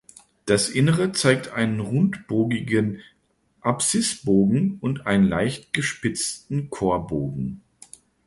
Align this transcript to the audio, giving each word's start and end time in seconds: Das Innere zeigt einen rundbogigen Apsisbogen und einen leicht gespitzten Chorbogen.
Das 0.47 0.67
Innere 0.69 1.11
zeigt 1.11 1.49
einen 1.51 1.79
rundbogigen 1.79 3.01
Apsisbogen 3.59 4.79
und 4.81 5.05
einen 5.05 5.25
leicht 5.27 5.73
gespitzten 5.73 6.71
Chorbogen. 6.71 7.61